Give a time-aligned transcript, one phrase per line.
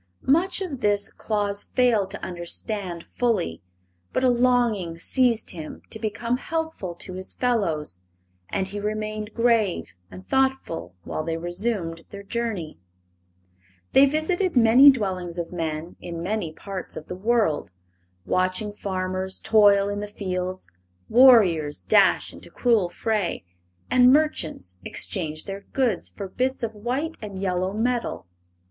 [0.25, 3.61] Much of this Claus failed to understand fully,
[4.11, 8.01] but a longing seized him to become helpful to his fellows,
[8.49, 12.79] and he remained grave and thoughtful while they resumed their journey.
[13.91, 17.71] They visited many dwellings of men in many parts of the world,
[18.25, 20.67] watching farmers toil in the fields,
[21.09, 23.43] warriors dash into cruel fray,
[23.91, 28.25] and merchants exchange their goods for bits of white and yellow metal.